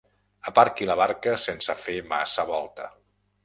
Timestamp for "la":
0.89-0.95